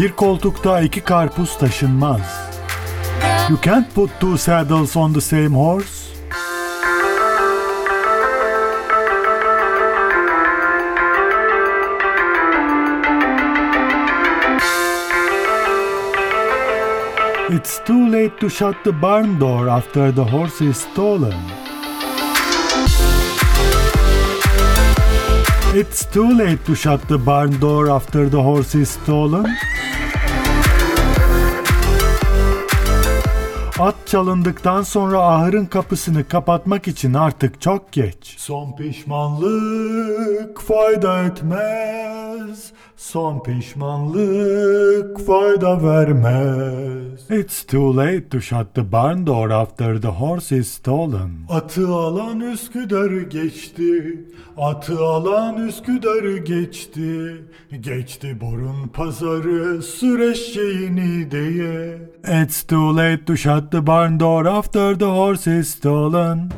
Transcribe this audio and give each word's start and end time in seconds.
Bir 0.00 0.12
koltukta 0.12 0.80
iki 0.80 1.00
karpuz 1.00 1.58
taşınmaz. 1.58 2.50
You 3.48 3.60
can't 3.62 3.94
put 3.94 4.10
two 4.20 4.38
saddles 4.38 4.96
on 4.96 5.12
the 5.12 5.20
same 5.20 5.48
horse. 5.48 6.08
It's 17.50 17.84
too 17.84 18.12
late 18.12 18.40
to 18.40 18.50
shut 18.50 18.84
the 18.84 19.02
barn 19.02 19.40
door 19.40 19.68
after 19.68 20.12
the 20.12 20.24
horse 20.24 20.64
is 20.64 20.76
stolen. 20.76 21.34
It's 25.74 26.12
too 26.12 26.38
late 26.38 26.64
to 26.66 26.76
shut 26.76 27.08
the 27.08 27.26
barn 27.26 27.60
door 27.60 27.90
after 27.90 28.28
the 28.28 28.42
horse 28.42 28.78
is 28.78 28.90
stolen. 28.90 29.46
At 33.78 33.94
çalındıktan 34.06 34.82
sonra 34.82 35.20
ahırın 35.20 35.66
kapısını 35.66 36.28
kapatmak 36.28 36.88
için 36.88 37.14
artık 37.14 37.60
çok 37.60 37.92
geç. 37.92 38.34
Son 38.38 38.76
pişmanlık 38.76 40.60
fayda 40.60 41.22
etmez. 41.22 42.72
Son 42.96 43.42
pişmanlık 43.42 45.26
fayda 45.26 45.82
vermez. 45.82 47.30
It's 47.30 47.66
too 47.66 47.96
late 47.96 48.28
to 48.28 48.40
shut 48.40 48.74
the 48.74 48.92
barn 48.92 49.26
door 49.26 49.50
after 49.50 50.00
the 50.02 50.08
horse 50.08 50.56
is 50.56 50.68
stolen. 50.68 51.30
Atı 51.48 51.88
alan 51.88 52.40
Üsküdar'ı 52.40 53.22
geçti. 53.22 54.24
Atı 54.56 54.98
alan 54.98 55.68
Üsküdar'ı 55.68 56.36
geçti. 56.38 57.44
Geçti 57.80 58.40
borun 58.40 58.88
pazarı 58.88 59.82
süreşeğini 59.82 61.30
diye. 61.30 61.98
It's 62.42 62.62
too 62.62 62.96
late 62.96 63.24
to 63.24 63.36
shut 63.67 63.71
the 63.71 63.81
barn 63.81 64.17
door 64.17 64.47
after 64.47 64.95
the 64.95 65.09
horse 65.19 65.47
is 65.47 65.69
stolen. 65.69 66.49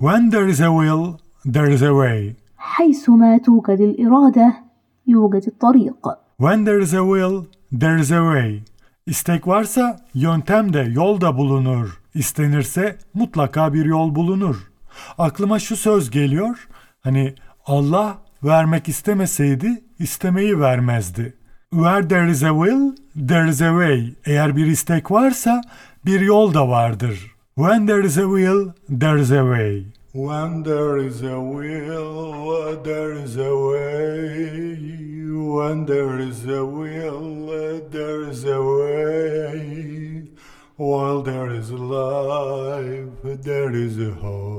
When 0.00 0.30
there 0.30 0.48
is 0.48 0.60
a 0.60 0.72
will, 0.72 1.20
there 1.44 1.70
is 1.70 1.82
a 1.82 1.92
way. 1.92 2.36
حيثما 2.58 3.38
توجد 3.38 3.80
الإرادة 3.80 4.54
يوجد 5.06 5.46
الطريق 5.46 6.18
When 6.38 6.64
there 6.64 6.80
is 6.80 6.94
a 6.94 7.04
will, 7.04 7.46
there 7.72 7.98
is 7.98 8.12
a 8.12 8.22
way. 8.22 8.62
İstek 9.06 9.46
varsa 9.46 10.00
yöntem 10.14 10.72
de 10.72 10.80
yol 10.80 11.20
da 11.20 11.38
bulunur. 11.38 12.00
İstenirse 12.14 12.98
mutlaka 13.14 13.74
bir 13.74 13.84
yol 13.84 14.14
bulunur. 14.14 14.70
Aklıma 15.18 15.58
şu 15.58 15.76
söz 15.76 16.10
geliyor. 16.10 16.68
Hani 17.00 17.34
Allah 17.66 18.18
vermek 18.43 18.87
istemeseydi 18.87 19.83
istemeyi 19.99 20.59
vermezdi. 20.59 21.33
Where 21.71 22.09
there 22.09 22.31
is 22.31 22.43
a 22.43 22.49
will, 22.49 22.95
there 23.15 23.49
is 23.49 23.61
a 23.61 23.71
way. 23.71 24.13
Eğer 24.25 24.55
bir 24.55 24.65
istek 24.65 25.11
varsa 25.11 25.61
bir 26.05 26.21
yol 26.21 26.53
da 26.53 26.69
vardır. 26.69 27.35
When 27.55 27.87
there 27.87 28.07
is 28.07 28.17
a 28.17 28.23
will, 28.23 28.71
there 28.99 29.21
is 29.21 29.31
a 29.31 29.43
way. 29.43 29.85
When 30.13 30.63
there 30.63 31.07
is 31.07 31.23
a 31.23 31.39
will, 31.39 32.83
there 32.83 33.23
is 33.23 33.37
a 33.37 33.51
way. 33.51 34.69
When 35.55 35.85
there 35.85 36.19
is 36.19 36.45
a 36.45 36.63
will, 36.65 37.91
there 37.91 38.29
is 38.31 38.45
a 38.45 38.59
way. 38.59 40.23
While 40.77 41.21
there 41.21 41.51
is 41.51 41.71
life, 41.71 43.43
there 43.43 43.73
is 43.75 43.99
a 43.99 44.11
hope. 44.11 44.58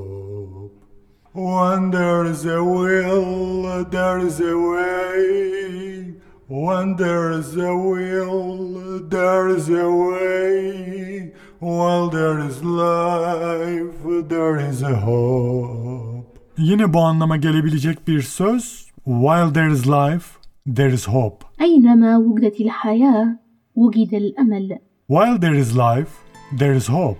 When 1.32 1.90
there 1.90 2.24
is 2.24 2.46
a 2.46 2.64
will, 2.64 3.84
there 3.90 4.18
is 4.26 4.40
a 4.40 4.54
way. 4.56 6.14
When 6.48 6.96
there 6.96 7.30
is 7.32 7.56
a 7.56 7.76
will, 7.76 9.00
there 9.08 9.48
is 9.56 9.68
a 9.68 9.90
way. 9.90 11.32
While 11.60 12.08
there 12.08 12.38
is 12.38 12.62
life, 12.64 14.28
there 14.28 14.56
is 14.70 14.82
a 14.82 14.94
hope. 14.96 16.38
Yine 16.58 16.92
bu 16.92 16.98
anlama 16.98 17.36
gelebilecek 17.36 18.06
bir 18.08 18.22
söz. 18.22 18.86
While 19.04 19.50
there 19.54 19.68
is 19.68 19.86
life, 19.86 20.26
there 20.66 20.88
is 20.92 21.04
hope. 21.08 21.44
أينما 21.60 22.16
وجدت 22.18 22.60
الحياة 22.60 23.38
وجد 23.76 24.14
الأمل 24.14 24.78
While 25.08 25.38
there 25.42 25.54
is 25.54 25.76
life, 25.76 26.10
there 26.58 26.74
is 26.76 26.88
hope. 26.88 27.18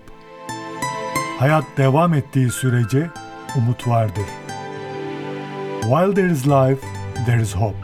Hayat 1.39 1.63
devam 1.77 2.13
ettiği 2.13 2.49
sürece 2.49 3.09
umut 3.56 3.88
vardır. 3.88 4.26
While 5.82 6.14
there 6.14 6.30
is 6.30 6.46
life, 6.46 6.86
there 7.26 7.42
is 7.42 7.54
hope. 7.54 7.76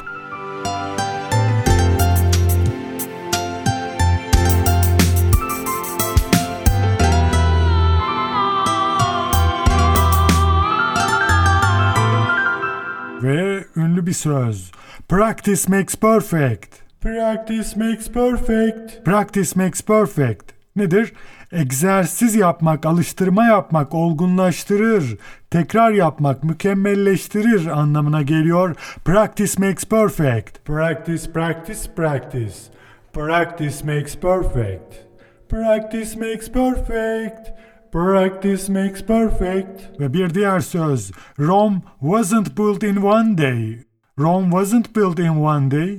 Ve 13.22 13.64
ünlü 13.76 14.06
bir 14.06 14.12
söz. 14.12 14.72
Practice 15.08 15.62
makes 15.68 15.94
perfect. 15.94 16.74
Practice 17.00 17.76
makes 17.76 18.08
perfect. 18.08 19.04
Practice 19.04 19.52
makes 19.56 19.82
perfect. 19.82 20.57
Nedir? 20.78 21.12
Egzersiz 21.52 22.34
yapmak, 22.34 22.86
alıştırma 22.86 23.44
yapmak 23.44 23.94
olgunlaştırır. 23.94 25.18
Tekrar 25.50 25.90
yapmak 25.90 26.44
mükemmelleştirir 26.44 27.66
anlamına 27.66 28.22
geliyor. 28.22 28.76
Practice 29.04 29.52
makes 29.58 29.84
perfect. 29.84 30.64
Practice, 30.64 31.32
practice, 31.32 31.94
practice. 31.96 32.54
Practice 33.12 33.84
makes 33.84 34.16
perfect. 34.16 34.94
Practice 35.48 36.20
makes 36.20 36.52
perfect. 36.52 37.50
Practice 37.92 38.72
makes 38.72 39.06
perfect. 39.06 40.00
Ve 40.00 40.12
bir 40.12 40.34
diğer 40.34 40.60
söz. 40.60 41.12
Rome 41.40 41.82
wasn't 42.00 42.58
built 42.58 42.82
in 42.82 42.96
one 42.96 43.38
day. 43.38 43.78
Rome 44.18 44.50
wasn't 44.50 44.96
built 44.96 45.18
in 45.18 45.28
one 45.28 45.70
day. 45.70 45.98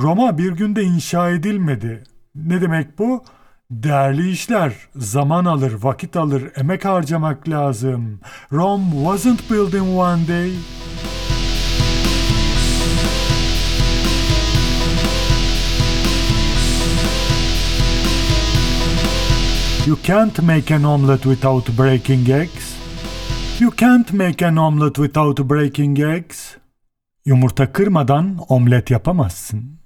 Roma 0.00 0.38
bir 0.38 0.52
günde 0.52 0.82
inşa 0.82 1.30
edilmedi. 1.30 2.02
Ne 2.34 2.60
demek 2.60 2.98
bu? 2.98 3.24
Değerli 3.70 4.30
işler 4.30 4.72
zaman 4.96 5.44
alır, 5.44 5.72
vakit 5.82 6.16
alır, 6.16 6.52
emek 6.56 6.84
harcamak 6.84 7.48
lazım. 7.48 8.20
Rome 8.52 8.84
wasn't 8.90 9.50
built 9.50 9.74
in 9.74 9.96
one 9.96 10.28
day. 10.28 10.52
You 19.86 19.96
can't 20.02 20.42
make 20.42 20.74
an 20.74 20.84
omelette 20.84 21.22
without 21.22 21.78
breaking 21.78 22.28
eggs. 22.28 22.76
You 23.60 23.70
can't 23.76 24.12
make 24.12 24.46
an 24.46 24.56
omelette 24.56 25.02
without 25.02 25.38
breaking 25.38 25.98
eggs. 25.98 26.56
Yumurta 27.24 27.72
kırmadan 27.72 28.38
omlet 28.48 28.90
yapamazsın. 28.90 29.78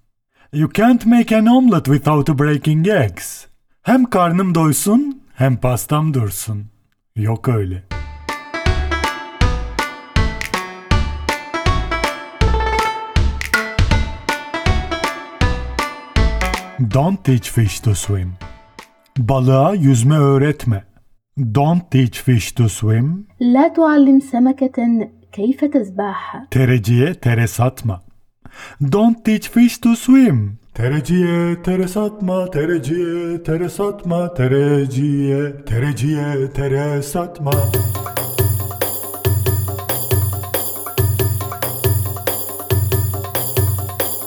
You 0.53 0.73
can't 0.73 1.07
make 1.07 1.37
an 1.37 1.47
omelette 1.47 1.93
without 1.93 2.39
breaking 2.39 2.89
eggs. 2.89 3.52
Hem 3.83 4.05
karnım 4.05 4.55
doysun 4.55 5.23
hem 5.35 5.57
pastam 5.57 6.15
dursun. 6.15 6.67
Yok 7.17 7.49
öyle. 7.49 7.83
Don't 16.95 17.25
teach 17.25 17.51
fish 17.51 17.81
to 17.81 17.95
swim. 17.95 18.33
Balığa 19.19 19.75
yüzme 19.75 20.17
öğretme. 20.19 20.85
Don't 21.39 21.91
teach 21.91 22.23
fish 22.23 22.53
to 22.53 22.69
swim. 22.69 23.27
لا 23.41 23.69
تعلم 23.69 24.21
سمكة 24.21 25.09
كيف 25.33 25.65
تسبح. 25.65 26.47
Tereciye 26.51 27.15
tere 27.15 27.47
satma. 27.47 28.03
Don't 28.81 29.25
teach 29.25 29.51
fish 29.51 29.79
to 29.79 29.97
swim. 29.97 30.62
Tereciye 30.75 31.63
tere 31.63 31.89
satma, 31.89 32.51
tereciye 32.51 33.43
tere 33.43 33.69
satma, 33.69 34.35
tereciye, 34.35 35.65
tereciye 35.67 36.53
tere 36.53 37.03
satma. 37.03 37.53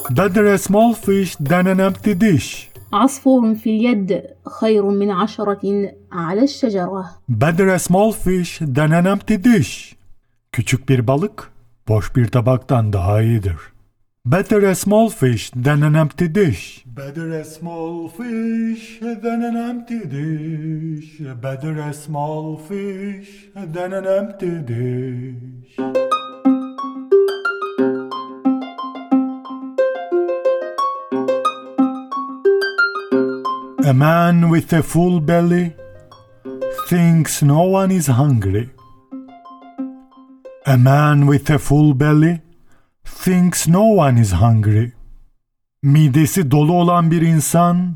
Better 0.09 0.45
a 0.45 0.57
small 0.57 0.93
fish 0.93 1.35
than 1.35 1.65
an 1.65 1.79
empty 1.79 2.21
dish. 2.21 2.69
عصفور 2.93 3.55
في 3.55 3.69
اليد 3.69 4.23
خير 4.59 4.85
من 4.85 5.11
عشرة 5.11 5.91
على 6.11 6.43
الشجرة. 6.43 7.05
Better 7.29 7.67
a 7.67 7.79
small 7.79 8.11
fish 8.11 8.59
than 8.59 8.91
an 8.91 9.05
empty 9.05 9.43
dish. 9.43 9.95
Küçük 10.51 10.89
bir 10.89 11.07
balık 11.07 11.51
boş 11.87 12.15
bir 12.15 12.27
tabaktan 12.27 12.93
daha 12.93 13.21
iyidir. 13.21 13.74
Better 14.27 14.65
a 14.65 14.73
small 14.73 15.11
fish 15.11 15.51
than 15.55 15.83
an 15.83 15.95
empty 15.95 16.27
dish. 16.27 16.83
Better 16.87 17.29
a 17.29 17.45
small 17.45 18.09
fish 18.09 18.97
than 18.99 19.43
an 19.43 19.55
empty 19.55 19.99
dish. 20.03 21.21
Better 21.39 21.79
a 21.79 21.93
small 21.93 22.57
fish 22.57 23.49
than 23.53 23.93
an 23.93 24.07
empty 24.07 24.61
dish. 24.65 25.77
A 33.87 33.93
man 33.93 34.49
with 34.49 34.73
a 34.73 34.81
full 34.81 35.19
belly 35.19 35.75
thinks 36.89 37.43
no 37.43 37.61
one 37.61 37.91
is 37.91 38.07
hungry. 38.07 38.71
A 40.65 40.79
man 40.79 41.27
with 41.27 41.47
a 41.51 41.59
full 41.59 41.93
belly 41.93 42.41
thinks 43.25 43.67
no 43.67 43.81
one 43.81 44.21
is 44.21 44.31
hungry. 44.31 44.91
Midesi 45.83 46.51
dolu 46.51 46.73
olan 46.73 47.11
bir 47.11 47.21
insan 47.21 47.95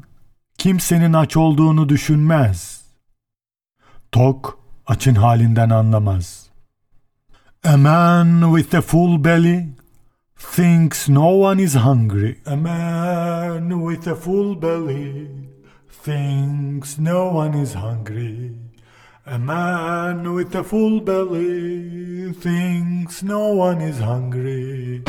kimsenin 0.58 1.14
aç 1.14 1.38
olduğunu 1.38 1.90
düşünmez. 1.90 2.82
Tok 4.12 4.60
açın 4.88 5.16
halinden 5.16 5.70
anlamaz. 5.70 6.50
A 7.64 7.78
man 7.78 8.56
with 8.56 8.76
a 8.76 8.82
full 8.82 9.24
belly 9.24 9.68
thinks 10.56 11.10
no 11.10 11.40
one 11.40 11.64
is 11.64 11.76
hungry. 11.76 12.38
A 12.46 12.56
man 12.56 13.70
with 13.70 14.08
a 14.08 14.16
full 14.16 14.62
belly 14.62 15.28
thinks 16.04 17.00
no 17.00 17.30
one 17.38 17.62
is 17.62 17.76
hungry. 17.76 18.52
A 19.26 19.38
man 19.38 20.24
with 20.24 20.56
a 20.56 20.64
full 20.64 21.06
belly 21.08 22.34
thinks 22.34 23.24
no 23.24 23.54
one 23.54 23.90
is 23.90 24.00
hungry. 24.00 25.04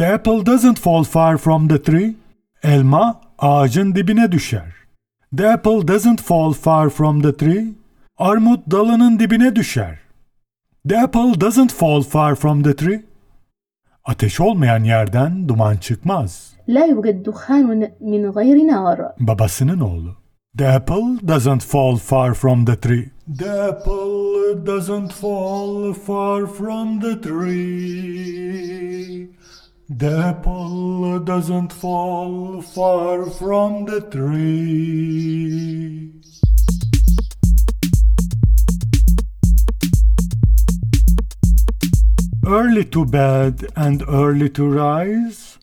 The 0.00 0.06
apple 0.06 0.46
doesn't 0.46 0.78
fall 0.78 1.04
far 1.04 1.36
from 1.38 1.68
the 1.68 1.82
tree. 1.82 2.16
Elma 2.62 3.20
ağacın 3.38 3.94
dibine 3.94 4.32
düşer. 4.32 4.74
The 5.36 5.52
apple 5.52 5.88
doesn't 5.88 6.20
fall 6.20 6.52
far 6.52 6.90
from 6.90 7.22
the 7.22 7.36
tree. 7.36 7.66
Armut 8.18 8.60
dalının 8.70 9.18
dibine 9.18 9.56
düşer. 9.56 9.98
The 10.88 11.00
apple 11.00 11.40
doesn't 11.40 11.72
fall 11.72 12.02
far 12.02 12.34
from 12.34 12.62
the 12.62 12.76
tree. 12.76 13.02
Ateş 14.04 14.40
olmayan 14.40 14.84
yerden 14.84 15.48
duman 15.48 15.76
çıkmaz. 15.76 16.52
La 16.68 16.84
yujad 16.84 17.24
duhanun 17.24 17.84
min 18.00 18.32
gayri 18.32 18.66
nar. 18.66 19.00
Babasının 19.18 19.80
oğlu. 19.80 20.16
The 20.58 20.68
apple 20.68 21.28
doesn't 21.28 21.62
fall 21.62 21.96
far 21.96 22.34
from 22.34 22.64
the 22.64 22.80
tree. 22.80 23.10
The 23.38 23.62
apple 23.62 24.66
doesn't 24.66 25.12
fall 25.12 25.92
far 25.92 26.46
from 26.46 27.00
the 27.00 27.20
tree. 27.20 28.60
The 29.92 30.18
apple 30.18 31.18
doesn't 31.18 31.72
fall 31.72 32.62
far 32.62 33.26
from 33.26 33.86
the 33.86 34.00
tree. 34.00 34.62
Early 42.46 42.84
to 42.84 43.04
bed 43.04 43.66
and 43.74 44.04
early 44.08 44.48
to 44.50 44.68
rise 44.68 45.58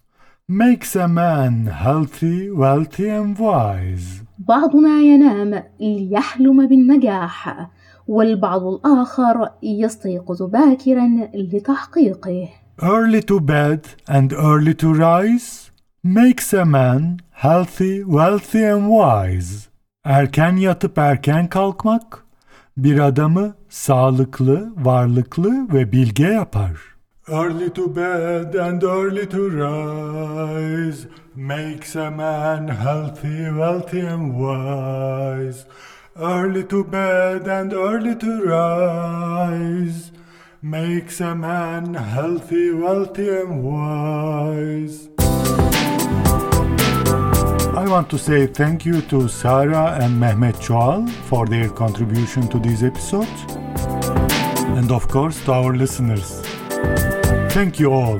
makes 0.49 0.97
a 0.97 1.07
man 1.07 1.67
healthy, 1.67 2.51
wealthy 2.51 3.07
and 3.07 3.39
wise. 3.39 4.23
بعضنا 4.39 5.01
ينام 5.01 5.63
ليحلم 5.79 6.67
بالنجاح 6.67 7.69
والبعض 8.07 8.63
الآخر 8.63 9.49
يستيقظ 9.63 10.43
باكرا 10.43 11.29
لتحقيقه 11.33 12.49
Early 12.81 13.21
to 13.21 13.39
bed 13.39 13.87
and 14.07 14.31
early 14.33 14.75
to 14.75 14.93
rise 14.93 15.71
makes 16.03 16.53
a 16.53 16.63
man 16.63 17.19
healthy, 17.31 18.03
wealthy 18.03 18.65
and 18.65 18.87
wise. 18.87 19.69
Erken 20.05 20.57
yatıp 20.57 20.97
erken 20.97 21.47
kalkmak 21.47 22.23
bir 22.77 22.99
adamı 22.99 23.55
sağlıklı, 23.69 24.73
varlıklı 24.77 25.73
ve 25.73 25.91
bilge 25.91 26.27
yapar. 26.27 26.71
Early 27.27 27.69
to 27.69 27.95
bed 27.95 28.53
and 28.53 28.81
early 28.81 29.29
to 29.29 29.51
rise 29.51 31.07
makes 31.35 31.95
a 31.95 32.11
man 32.11 32.67
healthy, 32.67 33.47
wealthy 33.47 34.07
and 34.07 34.31
wise. 34.33 35.65
Early 36.15 36.67
to 36.67 36.91
bed 36.91 37.47
and 37.47 37.71
early 37.71 38.19
to 38.19 38.27
rise 38.27 39.66
makes 40.61 41.21
a 41.21 41.33
man 41.35 41.93
healthy, 41.93 42.71
wealthy 42.71 43.29
and 43.29 43.63
wise. 43.63 45.09
I 47.75 47.85
want 47.87 48.09
to 48.09 48.17
say 48.17 48.47
thank 48.47 48.85
you 48.85 49.01
to 49.01 49.29
Sarah 49.29 49.97
and 50.01 50.19
Mehmet 50.19 50.61
Çoğal 50.61 51.07
for 51.29 51.47
their 51.47 51.69
contribution 51.69 52.47
to 52.47 52.59
these 52.59 52.83
episodes. 52.87 53.45
And 54.77 54.91
of 54.91 55.07
course 55.07 55.45
to 55.45 55.53
our 55.53 55.77
listeners. 55.77 56.41
Thank 57.49 57.79
you 57.79 57.93
all. 57.93 58.19